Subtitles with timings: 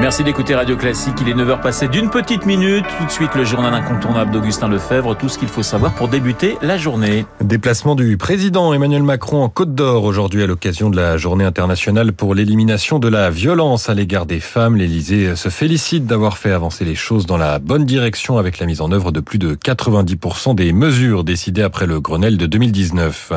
[0.00, 1.14] Merci d'écouter Radio Classique.
[1.22, 2.84] Il est 9h passé d'une petite minute.
[2.98, 5.16] Tout de suite, le journal incontournable d'Augustin Lefebvre.
[5.16, 7.26] Tout ce qu'il faut savoir pour débuter la journée.
[7.40, 12.12] Déplacement du président Emmanuel Macron en Côte d'Or aujourd'hui à l'occasion de la journée internationale
[12.12, 14.76] pour l'élimination de la violence à l'égard des femmes.
[14.76, 18.80] L'Élysée se félicite d'avoir fait avancer les choses dans la bonne direction avec la mise
[18.80, 23.32] en œuvre de plus de 90% des mesures décidées après le Grenelle de 2019.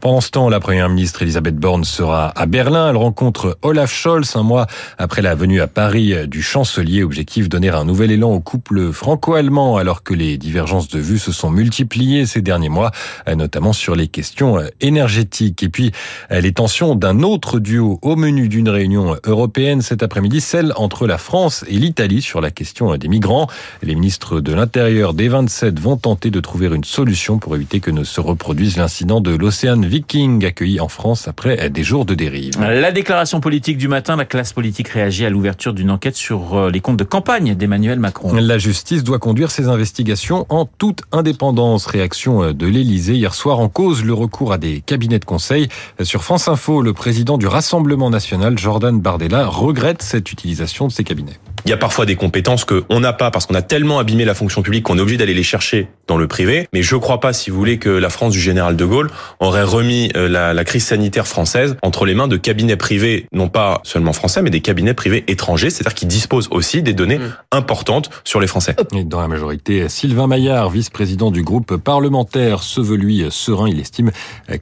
[0.00, 2.90] Pendant ce temps, la première ministre Elisabeth Borne sera à Berlin.
[2.90, 4.66] Elle rencontre Olaf Scholz un mois
[4.98, 7.02] après la venue à Paris du chancelier.
[7.02, 11.32] Objectif donner un nouvel élan au couple franco-allemand alors que les divergences de vues se
[11.32, 12.90] sont multipliées ces derniers mois,
[13.34, 15.62] notamment sur les questions énergétiques.
[15.62, 15.92] Et puis
[16.30, 21.18] les tensions d'un autre duo au menu d'une réunion européenne cet après-midi, celle entre la
[21.18, 23.46] France et l'Italie sur la question des migrants.
[23.82, 27.90] Les ministres de l'Intérieur des 27 vont tenter de trouver une solution pour éviter que
[27.90, 32.54] ne se reproduise l'incident de l'Océan Viking accueilli en France après des jours de dérive.
[32.60, 36.70] La déclaration politique du matin, la classe politique réagit à l'ouverture d'une enquête sur euh,
[36.70, 38.32] les comptes de campagne d'Emmanuel Macron.
[38.34, 41.86] La justice doit conduire ses investigations en toute indépendance.
[41.86, 45.68] Réaction euh, de l'Élysée hier soir en cause le recours à des cabinets de conseil.
[46.02, 51.04] Sur France Info, le président du Rassemblement national, Jordan Bardella, regrette cette utilisation de ces
[51.04, 51.38] cabinets.
[51.64, 54.34] Il y a parfois des compétences qu'on n'a pas parce qu'on a tellement abîmé la
[54.34, 56.68] fonction publique qu'on est obligé d'aller les chercher dans le privé.
[56.72, 59.10] Mais je ne crois pas, si vous voulez, que la France du général de Gaulle
[59.38, 63.48] aurait remis euh, la, la, crise sanitaire française entre les mains de cabinets privés, non
[63.48, 67.32] pas seulement français, mais des cabinets privés étrangers, c'est-à-dire qui disposent aussi des données mmh.
[67.52, 68.76] importantes sur les Français.
[68.94, 73.68] Et dans la majorité, Sylvain Maillard, vice-président du groupe parlementaire, se veut lui serein.
[73.68, 74.10] Il estime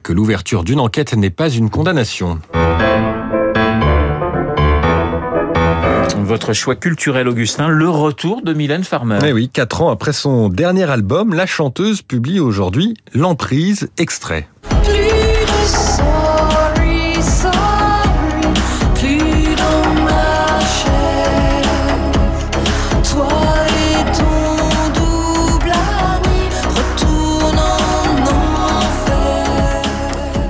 [0.03, 2.39] que l'ouverture d'une enquête n'est pas une condamnation.
[6.39, 9.19] Votre choix culturel, Augustin, le retour de Mylène Farmer.
[9.25, 14.47] Eh oui, quatre ans après son dernier album, la chanteuse publie aujourd'hui L'emprise extrait.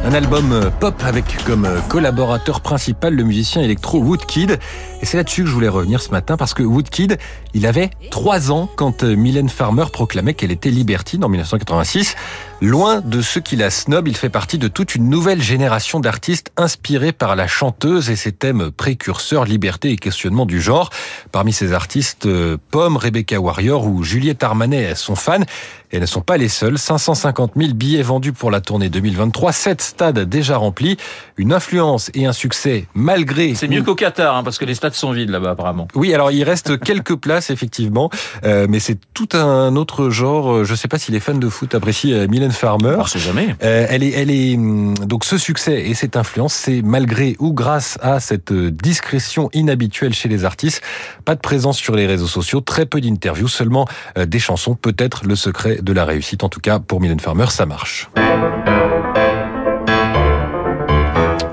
[0.10, 4.58] Un album euh, pop avec comme euh, collaborateur principal le musicien électro Woodkid.
[5.04, 7.20] Et c'est là-dessus que je voulais revenir ce matin parce que Woodkid,
[7.54, 12.16] il avait trois ans quand euh, Mylène Farmer proclamait qu'elle était libertine en 1986.
[12.62, 16.52] Loin de ceux qui la snob, il fait partie de toute une nouvelle génération d'artistes
[16.58, 20.90] inspirés par la chanteuse et ses thèmes précurseurs, liberté et questionnement du genre.
[21.32, 22.28] Parmi ces artistes,
[22.70, 25.44] Pomme, Rebecca Warrior ou Juliette Armanet sont fans.
[25.92, 26.78] Et elles ne sont pas les seules.
[26.78, 30.98] 550 000 billets vendus pour la tournée 2023, 7 stades déjà remplis,
[31.38, 33.56] une influence et un succès malgré...
[33.56, 35.88] C'est mieux qu'au Qatar, hein, parce que les stades sont vides là-bas apparemment.
[35.96, 38.12] Oui, alors il reste quelques places effectivement,
[38.44, 40.64] euh, mais c'est tout un autre genre.
[40.64, 42.96] Je ne sais pas si les fans de foot apprécient euh, Mylène Farmer.
[43.00, 43.56] On sait jamais.
[43.64, 47.54] Euh, elle est, elle est hum, donc ce succès et cette influence, c'est malgré ou
[47.54, 50.82] grâce à cette discrétion inhabituelle chez les artistes.
[51.26, 54.76] Pas de présence sur les réseaux sociaux, très peu d'interviews, seulement des chansons.
[54.76, 56.44] Peut-être le secret de la réussite.
[56.44, 58.10] En tout cas, pour Mylène Farmer, ça marche.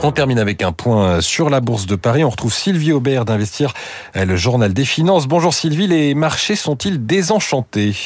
[0.03, 2.25] On termine avec un point sur la bourse de Paris.
[2.25, 3.75] On retrouve Sylvie Aubert d'Investir,
[4.15, 5.27] le journal des finances.
[5.27, 7.97] Bonjour Sylvie, les marchés sont-ils désenchantés?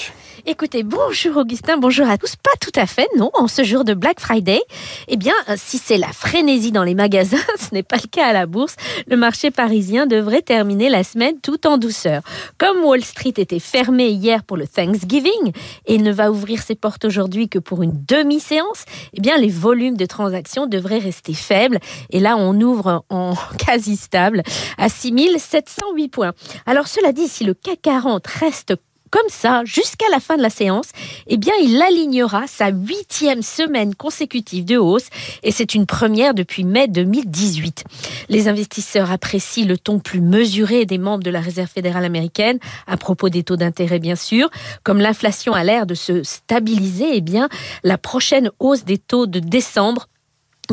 [0.46, 2.36] Écoutez, bonjour Augustin, bonjour à tous.
[2.36, 4.60] Pas tout à fait, non, en ce jour de Black Friday.
[5.08, 8.28] Eh bien, euh, si c'est la frénésie dans les magasins, ce n'est pas le cas
[8.28, 8.76] à la bourse.
[9.06, 12.22] Le marché parisien devrait terminer la semaine tout en douceur.
[12.58, 15.52] Comme Wall Street était fermé hier pour le Thanksgiving
[15.86, 19.96] et ne va ouvrir ses portes aujourd'hui que pour une demi-séance, eh bien, les volumes
[19.96, 21.78] de transactions devraient rester faibles.
[22.10, 24.42] Et là, on ouvre en quasi stable
[24.78, 26.32] à 6708 points.
[26.64, 28.74] Alors, cela dit, si le CAC 40 reste
[29.10, 30.91] comme ça jusqu'à la fin de la séance,
[31.26, 35.09] eh bien, il alignera sa huitième semaine consécutive de hausse
[35.43, 37.84] et c'est une première depuis mai 2018.
[38.28, 42.97] Les investisseurs apprécient le ton plus mesuré des membres de la Réserve fédérale américaine à
[42.97, 44.50] propos des taux d'intérêt, bien sûr.
[44.84, 47.48] Comme l'inflation a l'air de se stabiliser, eh bien,
[47.82, 50.06] la prochaine hausse des taux de décembre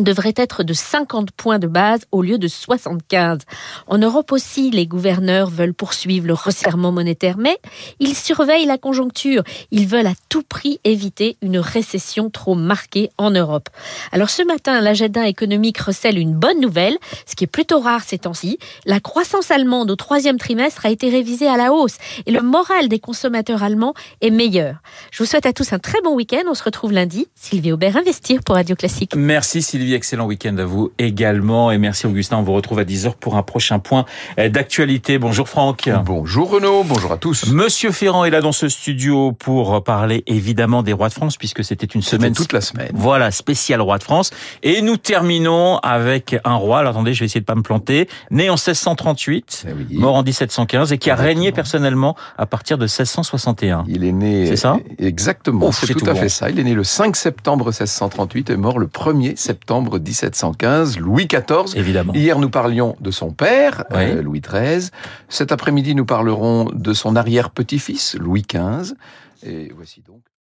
[0.02, 3.40] devrait être de 50 points de base au lieu de 75.
[3.88, 7.58] En Europe aussi, les gouverneurs veulent poursuivre le resserrement monétaire, mais
[8.00, 9.44] ils surveillent la conjoncture.
[9.72, 13.70] Ils veulent à tout prix éviter une récession trop marquée en Europe.
[14.12, 18.20] Alors ce matin, l'agenda économique recèle une bonne nouvelle, ce qui est plutôt rare ces
[18.20, 18.60] temps-ci.
[18.86, 22.88] La croissance allemande au troisième trimestre a été révisée à la hausse et le moral
[22.88, 24.76] des consommateurs allemands est meilleur.
[25.12, 26.44] Je vous souhaite à tous un très bon week-end.
[26.48, 27.28] On se retrouve lundi.
[27.36, 29.16] Sylvie Aubert, Investir pour Radio Classique.
[29.16, 29.87] Merci Sylvie.
[29.94, 31.72] Excellent week-end à vous également.
[31.72, 32.38] Et merci Augustin.
[32.38, 34.06] On vous retrouve à 10h pour un prochain point
[34.38, 35.18] d'actualité.
[35.18, 35.90] Bonjour Franck.
[36.06, 36.84] Bonjour Renaud.
[36.84, 37.48] Bonjour à tous.
[37.52, 41.64] Monsieur Ferrand est là dans ce studio pour parler évidemment des rois de France puisque
[41.64, 42.34] c'était une semaine.
[42.34, 42.92] toute la semaine.
[42.94, 44.32] Voilà, spécial roi de France.
[44.64, 46.80] Et nous terminons avec un roi.
[46.80, 48.08] Alors attendez, je vais essayer de pas me planter.
[48.32, 49.98] Né en 1638, Eh oui.
[49.98, 51.28] mort en 1715 et qui a Exactement.
[51.28, 53.84] régné personnellement à partir de 1661.
[53.88, 54.46] Il est né.
[54.48, 54.78] C'est ça?
[55.00, 55.72] Exactement.
[55.72, 56.20] C'est tout, tout à bon.
[56.20, 56.50] fait ça.
[56.50, 59.36] Il est né le 5 septembre 1638 et mort le 1er
[59.78, 60.98] septembre 1715.
[61.00, 61.78] Louis XIV.
[61.78, 62.14] Évidemment.
[62.14, 63.98] Hier, nous parlions de son père, Oui.
[64.02, 64.90] euh, Louis XIII.
[65.30, 68.94] Cet après-midi, nous parlerons de son arrière-petit-fils, Louis XV.
[69.46, 70.22] Et voici donc